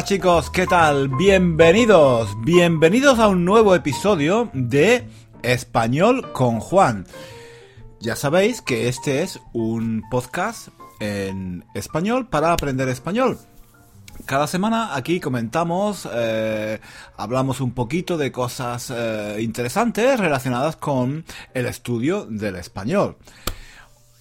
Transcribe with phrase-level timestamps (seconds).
[0.00, 1.08] Hola chicos, ¿qué tal?
[1.08, 5.06] Bienvenidos, bienvenidos a un nuevo episodio de
[5.42, 7.06] Español con Juan.
[8.00, 10.68] Ya sabéis que este es un podcast
[11.00, 13.36] en español para aprender español.
[14.24, 16.80] Cada semana aquí comentamos, eh,
[17.18, 23.18] hablamos un poquito de cosas eh, interesantes relacionadas con el estudio del español.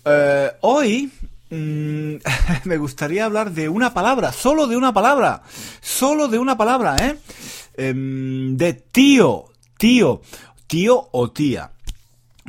[0.04, 1.10] Eh, hoy
[1.50, 2.16] mm,
[2.66, 5.44] me gustaría hablar de una palabra, solo de una palabra,
[5.82, 7.18] solo de una palabra, ¿eh?
[7.76, 9.46] Em, de tío,
[9.78, 10.22] tío,
[10.68, 11.72] tío o tía.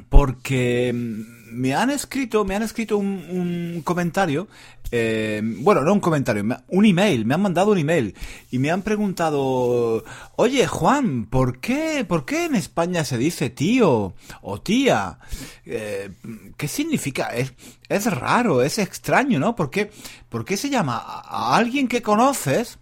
[0.08, 4.48] Porque mm, me han escrito, me han escrito un, comentario,
[4.92, 8.14] eh, bueno, no un comentario, me- un email, me han mandado un email
[8.50, 10.04] y me han preguntado,
[10.36, 15.18] oye Juan, ¿por qué, por qué en España se dice tío o tía?
[15.66, 16.10] Eh,
[16.56, 17.28] ¿Qué significa?
[17.28, 17.52] Es,
[17.88, 19.54] es raro, es extraño, ¿no?
[19.56, 19.90] ¿Por qué,
[20.28, 22.78] por qué se llama a, a alguien que conoces,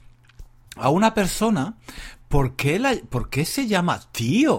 [0.77, 1.75] a una persona,
[2.29, 4.55] ¿por qué, la, por qué se llama tío?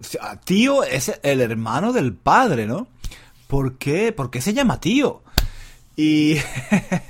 [0.00, 2.88] O sea, tío es el hermano del padre, ¿no?
[3.50, 5.22] ¿Por qué, por qué se llama tío?
[5.96, 6.36] Y,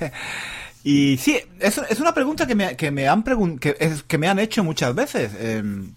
[0.83, 3.23] y sí, es, una pregunta que me, que me han
[3.59, 3.75] que,
[4.07, 5.95] que me han hecho muchas veces en,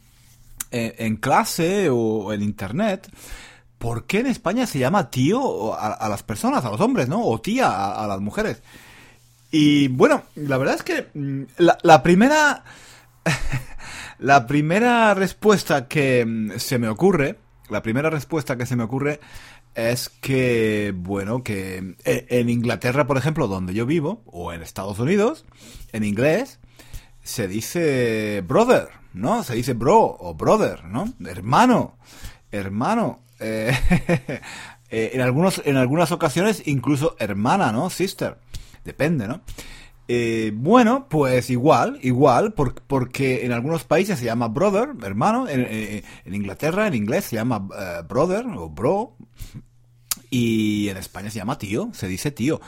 [0.70, 3.10] en- en clase o en internet.
[3.78, 7.22] ¿Por qué en España se llama tío a, las personas, a los hombres, ¿no?
[7.24, 8.62] O tía a, las mujeres.
[9.50, 12.64] Y bueno, la verdad es que mm, la, la primera
[14.18, 17.38] la primera respuesta que mm, se me ocurre,
[17.70, 19.20] la primera respuesta que se me ocurre
[19.74, 24.98] es que, bueno, que eh, en Inglaterra, por ejemplo, donde yo vivo, o en Estados
[24.98, 25.44] Unidos,
[25.92, 26.60] en inglés,
[27.22, 29.42] se dice brother, ¿no?
[29.42, 31.12] Se dice bro o brother, ¿no?
[31.26, 31.96] Hermano,
[32.52, 33.20] hermano.
[33.40, 33.72] Eh,
[34.90, 37.90] eh, en, algunos, en algunas ocasiones incluso hermana, ¿no?
[37.90, 38.38] Sister.
[38.84, 39.40] Depende, ¿no?
[40.06, 45.60] Eh, bueno, pues igual, igual, por- porque en algunos países se llama brother, hermano, en,
[46.24, 49.16] en Inglaterra en inglés se llama eh, brother o bro,
[50.30, 52.60] y en España se llama tío, se dice tío.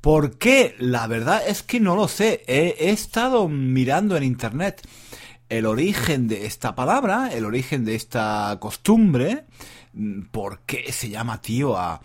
[0.00, 0.74] ¿Por qué?
[0.78, 2.42] La verdad es que no lo sé.
[2.46, 4.82] He, he estado mirando en internet
[5.48, 9.44] el origen de esta palabra, el origen de esta costumbre,
[9.92, 12.00] mm, por qué se llama tío a,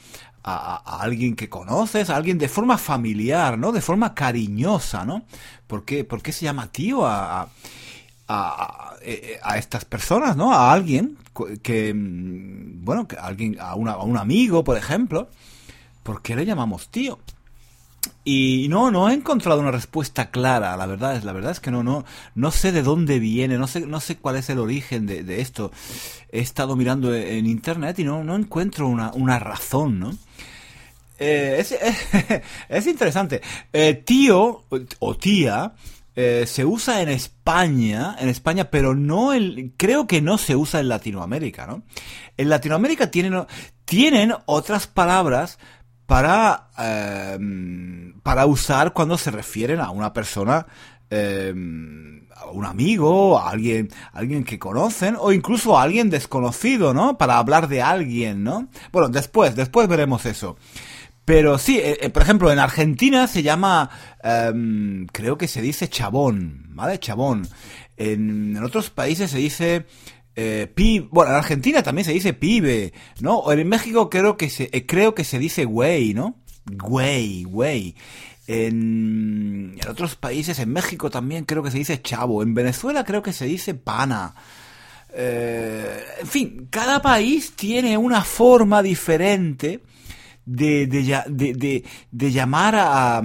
[0.53, 3.72] a- alguien que conoces, a alguien de forma familiar, ¿no?
[3.72, 5.24] De forma cariñosa, ¿no?
[5.68, 7.50] ¿Por qué, por qué se llama tío a,
[8.28, 10.53] a, eh, a estas personas, ¿no?
[10.53, 11.18] A alguien
[11.62, 15.30] que, mm, bueno, que alguien, a, una- a un amigo, por ejemplo,
[16.03, 17.19] ¿por qué le llamamos tío?
[18.23, 21.72] Y no, no he encontrado una respuesta clara, la verdad es, la verdad es que
[21.72, 25.06] no, no, no sé de dónde viene, no sé, no sé cuál es el origen
[25.06, 25.72] de, esto.
[26.31, 30.17] He estado mirando en internet y no, no encuentro una, una razón, ¿no?
[31.19, 31.75] Eh, es,
[32.69, 33.41] es interesante.
[33.73, 34.63] Eh, tío
[35.00, 35.73] o tía
[36.19, 40.79] eh, se usa en España, en España, pero no el, creo que no se usa
[40.79, 41.84] en Latinoamérica, ¿no?
[42.38, 43.46] En Latinoamérica tienen,
[43.85, 45.59] tienen otras palabras
[46.07, 47.38] para, eh,
[48.23, 50.66] para usar cuando se refieren a una persona,
[51.09, 51.53] eh,
[52.35, 57.17] a un amigo, a alguien, a alguien que conocen, o incluso a alguien desconocido, ¿no?
[57.17, 58.69] Para hablar de alguien, ¿no?
[58.91, 60.57] Bueno, después, después veremos eso.
[61.25, 63.90] Pero sí, eh, eh, por ejemplo, en Argentina se llama,
[64.23, 67.00] em, creo que se dice chabón, ¿vale?
[67.00, 67.46] Chabón.
[67.97, 69.85] En otros países se dice
[70.40, 73.52] eh, pi, bueno, en Argentina también se dice pibe, ¿no?
[73.52, 76.36] En México creo que se, eh, creo que se dice güey, ¿no?
[76.66, 77.96] Güey, güey.
[78.46, 82.42] En, otros países, en México también creo que se dice chavo.
[82.44, 84.36] En Venezuela creo que se dice pana.
[85.14, 89.81] Eh, en fin, cada país tiene una forma diferente
[90.46, 93.24] de, de, de- de llamar a...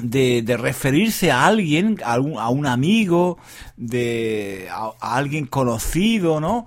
[0.00, 3.38] De, de referirse a alguien, a un, a un amigo,
[3.76, 6.66] de, a, alguien conocido, ¿no?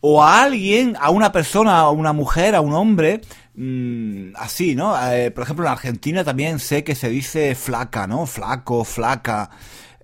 [0.00, 3.22] O a alguien, a una persona, a una mujer, a un hombre,
[3.54, 4.94] mm, así, ¿no?
[5.10, 8.26] Eh, por ejemplo, en Argentina también sé que se dice flaca, ¿no?
[8.26, 9.50] Flaco, flaca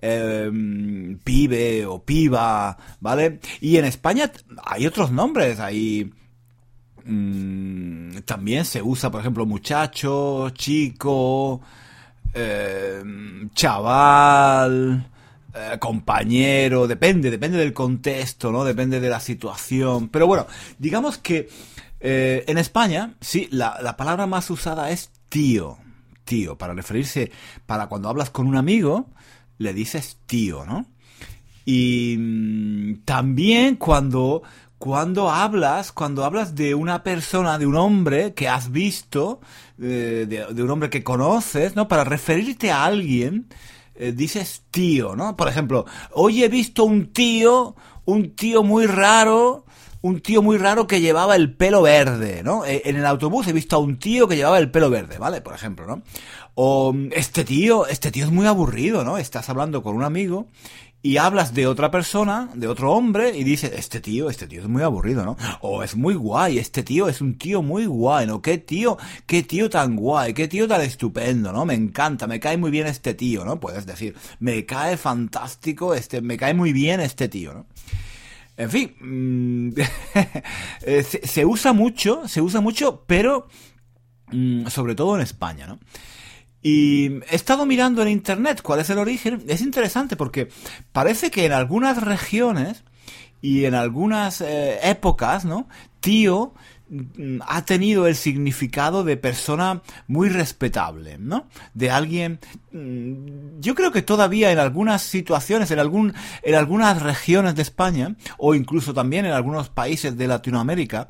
[0.05, 0.51] eh,
[1.23, 3.39] pibe o piba, ¿vale?
[3.61, 4.31] Y en España
[4.65, 6.11] hay otros nombres, hay...
[7.05, 11.61] mm, también se usa, por ejemplo, muchacho, chico,
[12.33, 13.03] eh,
[13.53, 15.09] chaval,
[15.53, 18.63] eh, compañero, depende, depende del contexto, ¿no?
[18.63, 20.09] Depende de la situación.
[20.09, 20.47] Pero bueno,
[20.79, 21.49] digamos que
[21.99, 25.77] eh, en España, sí, la, la palabra más usada es tío.
[26.25, 27.31] Tío, para referirse,
[27.65, 29.09] para cuando hablas con un amigo,
[29.57, 30.85] le dices tío, ¿no?
[31.65, 34.43] Y mm, también cuando,
[34.83, 39.39] cuando hablas, cuando hablas de una persona, de un hombre que has visto,
[39.81, 41.87] eh, de, de un hombre que conoces, ¿no?
[41.87, 43.47] Para referirte a alguien,
[43.95, 45.37] eh, dices tío, ¿no?
[45.37, 49.63] Por ejemplo, hoy he visto un tío, un tío muy raro,
[50.01, 52.65] un tío muy raro que llevaba el pelo verde, ¿no?
[52.65, 55.39] Eh, en el autobús he visto a un tío que llevaba el pelo verde, ¿vale?
[55.39, 56.01] Por ejemplo, ¿no?
[56.55, 59.17] O este tío, este tío es muy aburrido, ¿no?
[59.17, 60.49] Estás hablando con un amigo
[61.05, 64.69] y hablas de otra persona, de otro hombre, y dices, este tío, este tío es
[64.69, 65.35] muy aburrido, ¿no?
[65.59, 68.41] O es muy guay, este tío es un tío muy guay, ¿no?
[68.41, 68.97] Qué tío,
[69.27, 71.65] qué tío tan guay, qué tío tan estupendo, ¿no?
[71.65, 73.59] Me encanta, me cae muy bien este tío, ¿no?
[73.59, 77.65] Puedes decir, me cae fantástico, este, me cae muy bien este tío, ¿no?
[78.55, 79.73] En fin, mm,
[80.83, 83.49] eh, se, usa mucho, se usa mucho, pero
[84.31, 85.79] mm, sobre todo en España, ¿no?
[86.63, 89.43] Y he estado mirando en internet cuál es el origen.
[89.47, 90.47] Es interesante porque
[90.93, 92.85] parece que en algunas regiones
[93.41, 95.67] y en algunas eh, épocas, ¿no?
[95.99, 96.53] Tío
[96.89, 101.47] mm, ha tenido el significado de persona muy respetable, ¿no?
[101.73, 102.39] De alguien
[102.71, 106.13] mm, yo creo que todavía en algunas situaciones, en algún
[106.43, 111.09] en algunas regiones de España o incluso también en algunos países de Latinoamérica,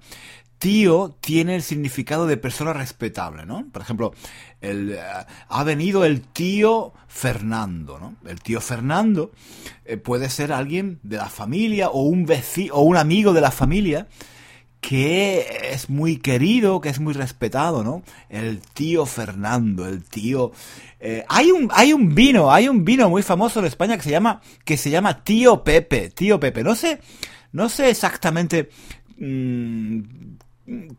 [0.64, 3.66] tío tiene el significado de persona respetable, ¿no?
[3.70, 4.14] Por ejemplo,
[4.62, 5.00] el, eh,
[5.50, 8.16] ha venido el tío Fernando, ¿no?
[8.26, 9.32] El tío Fernando
[9.84, 13.52] eh, puede ser alguien de la familia o un vecino o un amigo de la
[13.52, 14.08] familia
[14.80, 18.02] que es muy querido, que es muy respetado, ¿no?
[18.30, 20.54] El tío Fernando, el tío.
[21.02, 24.12] Eh, hay un hay un vino, hay un vino muy famoso en España que se
[24.12, 26.64] llama que se llama Tío Pepe, Tío Pepe.
[26.64, 27.02] No sé
[27.52, 28.70] no sé exactamente
[29.18, 30.00] mm,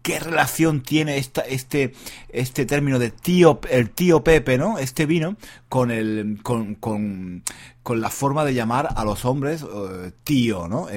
[0.02, 1.94] qué relación tiene esta, este,
[2.28, 4.78] este término de tío, el tío Pepe, ¿no?
[4.78, 5.36] Este vino
[5.68, 7.42] con el, con, con,
[7.82, 10.88] con la forma de llamar a los hombres eh, tío, ¿no?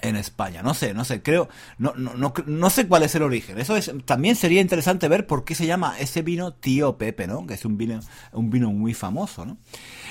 [0.00, 0.62] en España.
[0.62, 1.48] No sé, no sé, creo,
[1.78, 3.58] no, no, no, sé cuál es el origen.
[3.58, 7.46] Eso es, también sería interesante ver por qué se llama ese vino tío Pepe, ¿no?
[7.46, 8.00] Que es un vino,
[8.32, 9.58] un vino muy famoso, ¿no?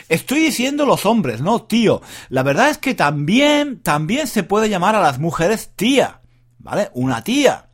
[0.08, 1.63] Estoy diciendo los hombres, ¿no?
[1.63, 2.02] Tío.
[2.30, 6.21] La verdad es que también, también se puede llamar a las mujeres tía.
[6.63, 6.90] ¿Vale?
[6.94, 7.66] Una tía.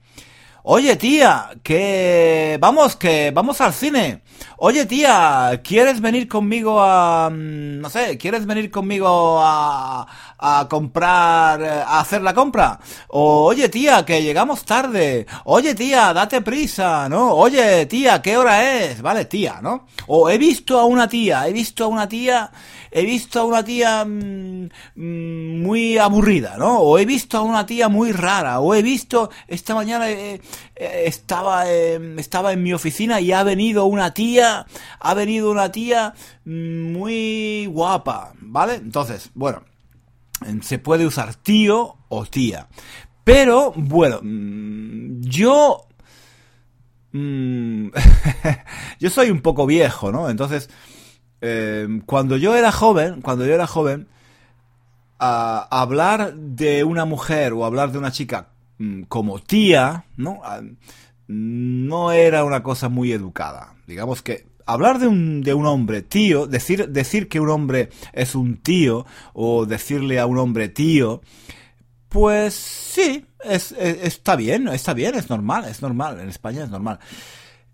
[0.70, 4.22] Oye, tía, que vamos, que vamos al cine.
[4.58, 10.06] Oye, tía, ¿quieres venir conmigo a, mm, no sé, ¿quieres venir conmigo a,
[10.38, 12.80] a comprar, eh, a hacer la compra?
[13.10, 15.26] O, oye, tía, que llegamos tarde.
[15.46, 17.34] Oye, tía, date prisa, ¿no?
[17.34, 19.02] Oye, tía, ¿qué hora es?
[19.02, 19.88] Vale, tía, ¿no?
[20.08, 22.52] O he visto a una tía, he visto a una tía
[22.92, 26.80] he visto a una tía mm, mm, muy aburrida, ¿no?
[26.80, 30.42] O he visto a una tía muy rara, o he visto, esta mañana eh,
[30.76, 34.66] eh, estaba, em, estaba en mi oficina y ha venido una tía,
[35.00, 36.14] ha venido una tía
[36.46, 38.76] mm, muy guapa, ¿vale?
[38.76, 39.64] Entonces, bueno,
[40.62, 42.68] se puede usar tío o tía.
[43.24, 44.20] Pero, bueno,
[45.22, 45.84] yo...
[49.00, 50.30] yo soy un poco viejo, ¿no?
[50.30, 50.70] Entonces,
[51.42, 54.08] Em, cuando yo era joven, cuando yo era joven,
[55.20, 60.42] hablar de una mujer o hablar de una chica mm, como tía, ¿no?
[61.28, 63.76] no era una cosa muy educada.
[63.86, 68.36] Digamos que hablar de un, de un hombre tío, decir, decir que un hombre es
[68.36, 71.22] un tío o decirle a un hombre tío,
[72.10, 77.00] pues sí, es, está bien, está bien, es normal, es normal, en España es normal.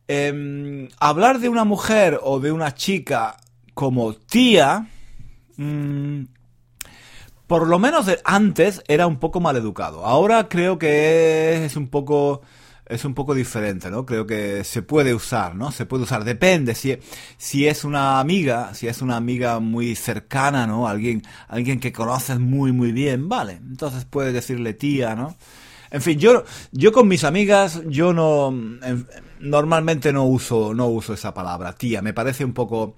[0.08, 3.38] Em, hablar de una mujer o de una chica
[3.74, 4.88] como tía,
[5.58, 6.24] mm,
[7.48, 10.06] por lo menos antes era un poco mal educado.
[10.06, 12.41] Ahora creo que es un poco
[12.93, 14.05] es un poco diferente, ¿no?
[14.05, 15.71] Creo que se puede usar, ¿no?
[15.71, 16.23] Se puede usar.
[16.23, 16.97] Depende si,
[17.38, 20.88] si es una amiga, si es una amiga muy cercana, ¿no?
[20.88, 23.53] Alguien, alguien que conoces muy, muy bien, vale.
[23.53, 25.35] Entonces puedes decirle tía, ¿no?
[25.91, 28.51] En fin, yo, yo con mis amigas, yo no,
[29.39, 32.01] normalmente no uso, no uso esa palabra, tía.
[32.01, 32.95] Me parece un poco,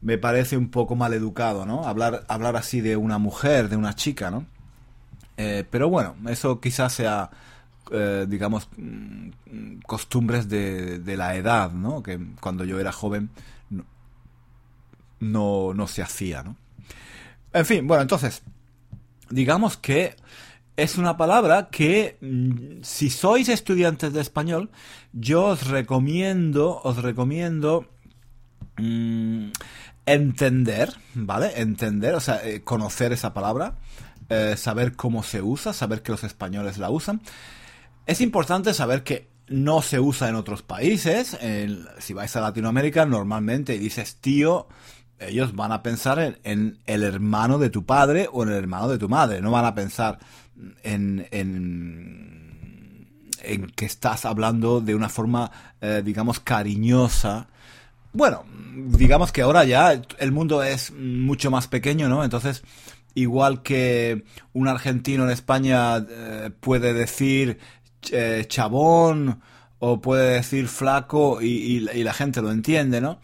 [0.00, 1.86] me parece un poco mal educado, ¿no?
[1.86, 4.46] Hablar, hablar así de una mujer, de una chica, ¿no?
[5.36, 7.30] Eh, pero bueno, eso quizás sea,
[7.92, 12.02] eh, digamos, mm, costumbres de, la edad, ¿no?
[12.02, 13.30] Que cuando yo era joven
[15.20, 16.56] no, no se hacía, ¿no?
[17.52, 18.42] En fin, bueno, entonces,
[19.30, 20.16] digamos que
[20.76, 24.70] es una palabra que mm, si sois estudiantes de español,
[25.12, 27.86] yo os recomiendo, os recomiendo
[28.78, 29.50] mmm,
[30.06, 31.60] entender, ¿vale?
[31.60, 33.76] Entender, o sea, eh, conocer esa palabra,
[34.28, 37.20] eh, saber cómo se usa, saber que los españoles la usan.
[38.06, 41.36] Es importante saber que no se usa en otros países.
[41.98, 44.66] si vais a Latinoamérica, normalmente dices tío,
[45.18, 48.98] ellos van a pensar en, el hermano de tu padre o en el hermano de
[48.98, 49.40] tu madre.
[49.40, 50.18] No van a pensar
[50.82, 53.08] en, en,
[53.42, 57.48] en que estás hablando de una forma, eh, digamos, cariñosa
[58.12, 58.44] bueno,
[58.74, 62.24] digamos que ahora ya el mundo es mucho más pequeño, ¿no?
[62.24, 62.62] Entonces,
[63.14, 67.58] igual que un argentino en España eh, puede decir
[68.10, 69.40] eh, chabón
[69.78, 73.20] o puede decir flaco y, la gente lo entiende, ¿no?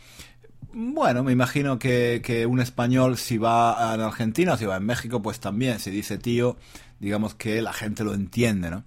[0.72, 4.84] Bueno, me imagino que, que, un español si va en Argentina o si va en
[4.84, 6.56] México, pues también, si dice tío,
[7.00, 8.84] digamos que la gente lo entiende, ¿no?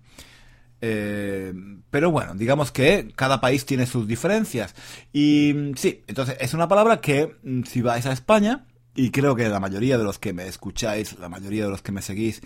[0.82, 1.54] Eh,
[1.92, 4.74] pero bueno, digamos que cada país tiene sus diferencias.
[5.14, 9.48] Y sí, entonces es una palabra que mm, si vais a España, y creo que
[9.48, 12.42] la mayoría de los que me escucháis, la mayoría de los que me seguís,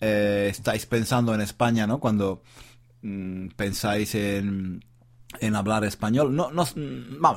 [0.00, 2.00] eh, estáis pensando en España, ¿no?
[2.00, 2.42] Cuando
[3.02, 4.84] mm, pensáis en,
[5.38, 6.34] en hablar español.
[6.34, 6.64] No, no,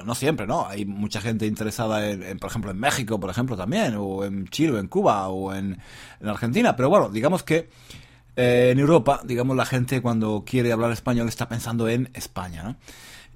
[0.04, 0.68] no siempre, ¿no?
[0.68, 4.74] Hay mucha gente interesada en, por ejemplo, en México, por ejemplo, también, o en Chile,
[4.74, 5.78] o en Cuba, o en,
[6.20, 6.76] en Argentina.
[6.76, 7.70] Pero bueno, digamos que
[8.36, 12.76] eh, en Europa, digamos, la gente cuando quiere hablar español está pensando en España, ¿no?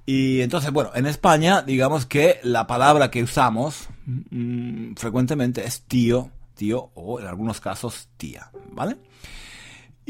[0.06, 6.30] Y entonces, bueno, en España, digamos que la palabra que usamos mm, frecuentemente es tío,
[6.54, 8.96] tío, o en algunos casos tía, ¿vale?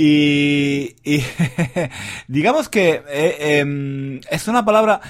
[0.01, 0.95] Y,
[2.29, 5.01] digamos que eh, em, es una palabra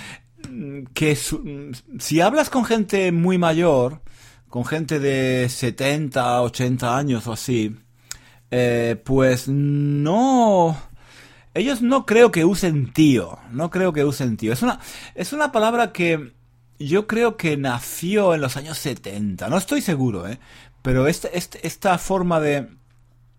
[0.95, 1.15] que
[1.99, 4.01] si hablas con gente muy mayor,
[4.49, 7.77] con gente de 70, 80 años o así,
[8.51, 10.75] eh, pues no...
[11.53, 14.55] Ellos no creo que usen tío, no creo que usen tío.
[14.55, 14.81] Es una,
[15.15, 16.33] es una palabra que
[16.79, 20.39] yo creo que nació en los años 70, no estoy seguro, ¿eh?
[20.81, 22.78] Pero este, este, esta forma de...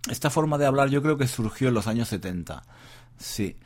[0.09, 2.63] Esta forma de hablar yo creo que surgió en los años 70.
[3.17, 3.57] Sí.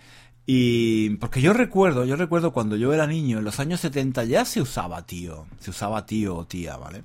[0.46, 4.44] Y porque yo recuerdo, yo recuerdo cuando yo era niño, en los años 70 ya
[4.44, 7.04] se usaba tío, se usaba tío o tía, ¿vale?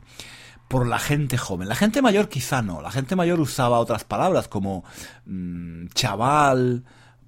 [0.69, 1.69] por la gente joven.
[1.69, 2.81] La gente mayor quizá no.
[2.83, 4.85] La gente mayor usaba otras palabras como
[5.27, 6.85] mm, chaval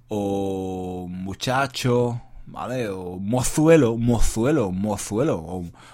[0.07, 2.87] o muchacho, ¿vale?
[2.89, 5.37] O mozuelo, mozuelo, mozuelo,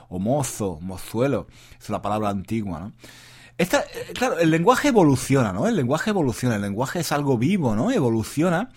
[0.09, 1.47] o, mozo, mozuelo.
[1.79, 2.93] Es una palabra antigua, ¿no?
[3.57, 5.67] Esta, eh, claro, el lenguaje evoluciona, ¿no?
[5.67, 7.91] El lenguaje evoluciona, el lenguaje es algo vivo, ¿no?
[7.91, 8.69] Evoluciona.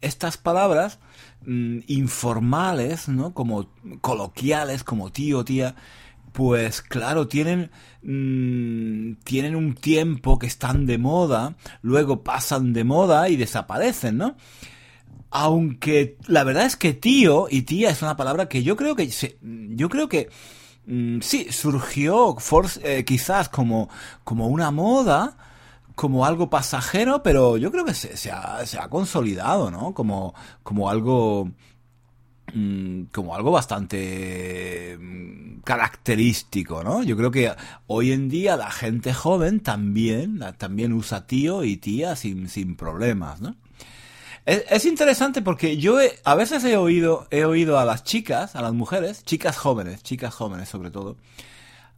[0.00, 0.98] Estas palabras
[1.44, 3.34] mm, informales, ¿no?
[3.34, 3.68] Como
[4.00, 5.76] coloquiales, como tío, tía,
[6.32, 7.70] pues claro, tienen,
[8.02, 14.36] mm, tienen un tiempo que están de moda, luego pasan de moda y desaparecen, ¿no?
[15.30, 19.08] Aunque la verdad es que tío y tía es una palabra que yo creo que
[19.40, 20.28] yo creo que
[20.86, 22.36] mm, sí surgió
[22.82, 23.88] eh, quizás como
[24.24, 25.36] como una moda,
[25.94, 29.94] como algo pasajero, pero yo creo que se, se, ha, se ha consolidado, ¿no?
[29.94, 31.50] Como como algo
[32.54, 37.02] Mm, como algo bastante mm, característico, ¿no?
[37.02, 37.52] Yo creo que
[37.86, 43.40] hoy en día la gente joven también, también usa tío y tía sin, sin problemas,
[43.40, 43.56] ¿no?
[44.46, 48.72] Es, interesante porque yo a veces he oído, he oído a las chicas, a las
[48.72, 51.16] mujeres, chicas jóvenes, chicas jóvenes sobre todo,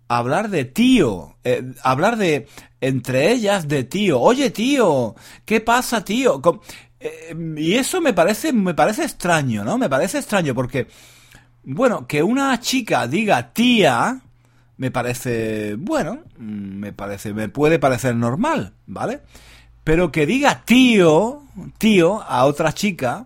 [0.08, 2.48] hablar de tío, eh, hablar de,
[2.80, 5.14] entre ellas de tío, oye tío,
[5.44, 6.40] ¿qué pasa tío?
[6.98, 9.76] Eh, y eso me parece, me parece extraño, ¿no?
[9.76, 10.88] Me parece extraño porque,
[11.64, 14.22] bueno, que una chica diga tía,
[14.78, 19.20] me parece, bueno, me parece, me puede parecer normal, ¿vale?
[19.88, 21.44] Pero que diga tío,
[21.78, 23.24] tío a otra chica,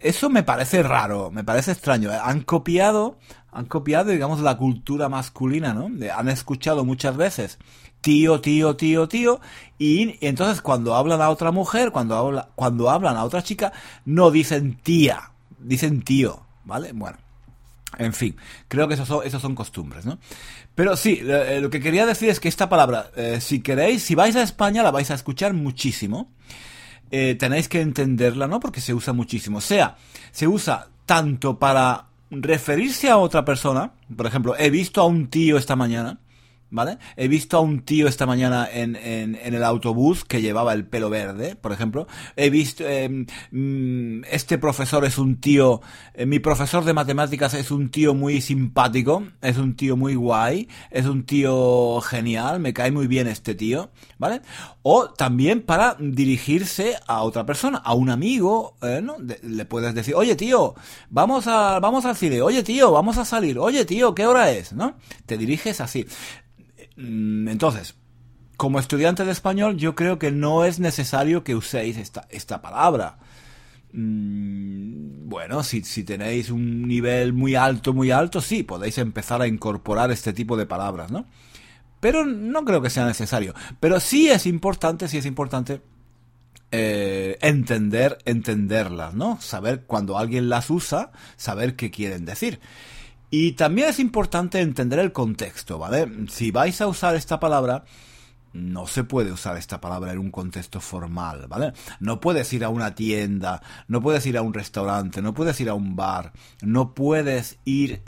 [0.00, 2.08] eso me parece raro, me parece extraño.
[2.10, 3.18] Han copiado,
[3.52, 5.90] han copiado, digamos, la cultura masculina, ¿no?
[6.16, 7.58] Han escuchado muchas veces
[8.00, 9.40] tío, tío, tío, tío,
[9.78, 13.74] y, entonces cuando hablan a otra mujer, cuando, habla, cuando hablan a otra chica,
[14.06, 16.92] no dicen tía, dicen tío, ¿vale?
[16.94, 17.23] Bueno.
[17.98, 18.36] En fin,
[18.68, 20.18] creo que esos son, esos son costumbres, ¿no?
[20.74, 24.14] Pero sí, eh, lo que quería decir es que esta palabra, eh, si queréis, si
[24.14, 26.30] vais a España, la vais a escuchar muchísimo.
[27.10, 28.60] Eh, tenéis que entenderla, ¿no?
[28.60, 29.58] Porque se usa muchísimo.
[29.58, 29.96] O sea,
[30.32, 33.92] se usa tanto para referirse a otra persona.
[34.16, 36.18] Por ejemplo, he visto a un tío esta mañana.
[36.74, 36.98] ¿Vale?
[37.16, 41.08] He visto a un tío esta mañana en, en, el autobús que llevaba el pelo
[41.08, 42.08] verde, por ejemplo.
[42.34, 45.80] He visto, eh, mm, este profesor es un tío,
[46.14, 50.68] eh, mi profesor de matemáticas es un tío muy simpático, es un tío muy guay,
[50.90, 54.42] es un tío genial, me cae muy bien este tío, ¿vale?
[54.82, 59.16] O también para dirigirse a otra persona, a un amigo, eh, ¿no?
[59.42, 60.74] le puedes decir, oye tío,
[61.08, 64.72] vamos a, vamos al cine, oye tío, vamos a salir, oye tío, ¿qué hora es?
[64.72, 64.96] ¿No?
[65.24, 66.04] Te diriges así.
[66.96, 67.94] Mm, entonces,
[68.56, 73.18] como estudiante de español, yo creo que no es necesario que uséis esta, esta palabra.
[73.92, 79.46] Mm, bueno, si, si, tenéis un nivel muy alto, muy alto, sí, podéis empezar a
[79.46, 81.26] incorporar este tipo de palabras, ¿no?
[82.00, 83.54] Pero no creo que sea necesario.
[83.80, 85.80] Pero sí es importante, sí es importante
[86.70, 89.40] eh, entender, entenderlas, ¿no?
[89.40, 92.60] Saber cuando alguien las usa, saber qué quieren decir.
[93.36, 96.08] Y también es importante entender el contexto, ¿vale?
[96.28, 97.82] Si vais a usar esta palabra,
[98.52, 101.72] no se puede usar esta palabra en un contexto formal, ¿vale?
[101.98, 105.68] No puedes ir a una tienda, no puedes ir a un restaurante, no puedes ir
[105.68, 108.04] a un bar, no puedes ir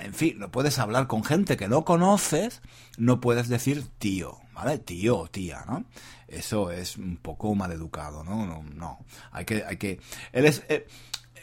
[0.00, 2.62] en fin, no puedes hablar con gente que no conoces,
[2.96, 4.78] no puedes decir tío, ¿vale?
[4.78, 5.84] Tío o tía, ¿no?
[6.28, 8.46] Eso es un poco maleducado, ¿no?
[8.46, 8.98] No, no.
[9.32, 10.00] Hay que, hay que,
[10.32, 10.86] eh,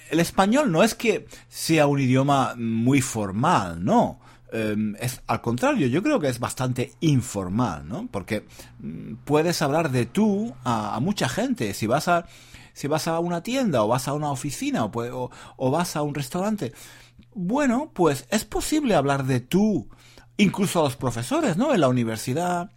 [0.10, 4.20] el español no es que sea un idioma muy formal, no
[4.52, 8.08] Em, es al contrario, yo creo que es bastante informal, ¿no?
[8.10, 8.46] Porque
[8.80, 11.74] mm, puedes hablar de tú a, mucha gente.
[11.74, 12.26] Si vas a,
[12.74, 16.16] si vas a una tienda o vas a una oficina o, o, vas a un
[16.16, 16.74] restaurante,
[17.34, 19.90] bueno, pues es posible hablar de tú,
[20.38, 21.74] incluso a los profesores, ¿no?
[21.74, 22.72] En la universidad,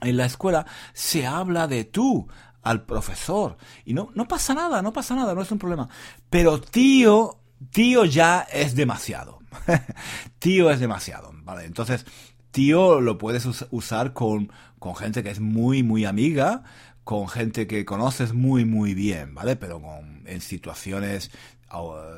[0.00, 2.28] en la escuela, se habla de tú
[2.68, 3.56] al profesor.
[3.86, 5.88] Y no, no pasa nada, no pasa nada, no es un problema.
[6.28, 9.38] Pero tío, tío ya es demasiado.
[10.38, 11.64] tío es demasiado, ¿vale?
[11.64, 12.04] Entonces,
[12.50, 16.62] tío lo puedes usar con, con gente que es muy, muy amiga,
[17.04, 19.56] con gente que conoces muy, muy bien, ¿vale?
[19.56, 21.30] Pero con, en situaciones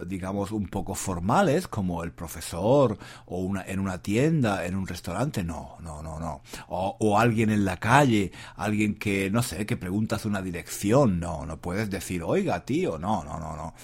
[0.07, 5.43] digamos un poco formales como el profesor o una, en una tienda, en un restaurante,
[5.43, 6.43] no, no, no, no.
[6.69, 11.61] O, alguien en la calle, alguien que, no sé, que preguntas una dirección, no, no
[11.61, 13.75] puedes decir, oiga, tío, no, no, no, no.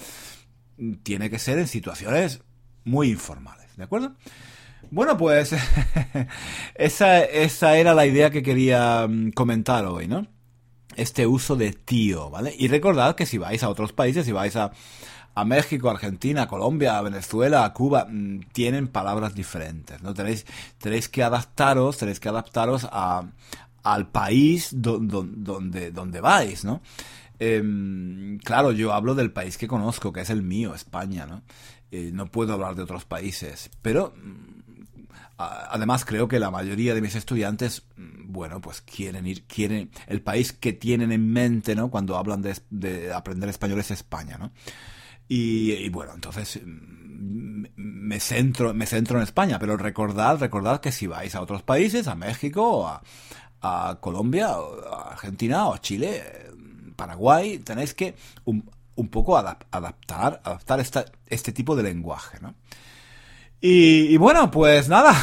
[1.03, 2.41] Tiene que ser en situaciones
[2.85, 4.15] muy informales, ¿de acuerdo?
[4.89, 5.53] Bueno, pues
[6.75, 10.27] esa, esa era la idea que quería mm, comentar hoy, ¿no?
[10.95, 12.55] Este uso de tío, ¿vale?
[12.57, 14.71] Y recordad que si vais a otros países, si vais a,
[15.37, 20.11] a México, Argentina, Colombia, Venezuela, Cuba, mm, tienen palabras diferentes, ¿no?
[20.15, 20.47] Tenéis,
[20.79, 23.23] tenéis que adaptaros, tenéis que adaptaros a,
[23.83, 26.81] al país donde, donde vais, ¿no?
[27.37, 31.43] Em, claro, yo hablo del país que conozco, que es el mío, España, ¿no?
[31.91, 35.03] Eh, no puedo hablar de otros países, pero mm,
[35.37, 40.23] además creo que la mayoría de mis estudiantes, mm, bueno, pues quieren ir, quieren, el
[40.23, 41.91] país que tienen en mente, ¿no?
[41.91, 44.51] Cuando hablan de, aprender español es España, ¿no?
[45.27, 51.07] Y, bueno, entonces mm, me centro, me centro en España, pero recordad, recordad que si
[51.07, 53.01] vais a otros países, a México, a,
[53.61, 56.23] a Colombia, a Argentina o a Chile,
[56.95, 62.55] Paraguay, tenéis que un poco adaptar, adaptar esta, este tipo de lenguaje, ¿no?
[63.59, 65.15] Y, bueno, pues nada,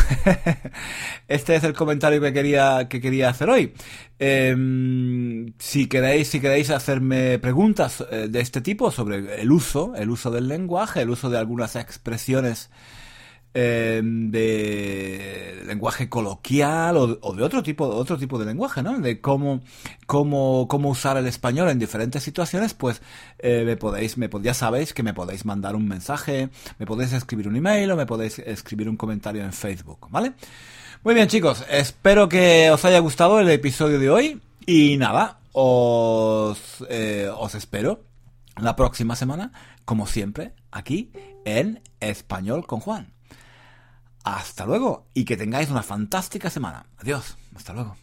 [1.29, 3.75] este es el comentario que quería, que quería hacer hoy.
[4.19, 10.11] Em, si queréis, si queréis hacerme preguntas eh, de este tipo sobre el uso, el
[10.11, 12.71] uso del lenguaje, el uso de algunas expresiones
[13.57, 18.99] Em, de lenguaje coloquial o, de otro tipo, otro tipo de lenguaje, ¿no?
[18.99, 19.61] De cómo,
[20.07, 23.01] cómo, cómo usar el español en diferentes situaciones, pues
[23.39, 27.47] eh, me podéis, me, ya sabéis que me podéis mandar un mensaje, me podéis escribir
[27.47, 30.33] un email o me podéis escribir un comentario en Facebook, ¿vale?
[31.05, 36.85] Muy bien chicos, espero que os haya gustado el episodio de hoy y nada, os,
[36.91, 38.03] eh, os espero
[38.61, 39.53] la próxima semana,
[39.85, 41.13] como siempre, aquí
[41.45, 43.14] en Español con Juan.
[44.25, 46.87] Hasta luego y que tengáis una fantástica semana.
[46.99, 47.37] Adiós.
[47.55, 47.97] Hasta luego.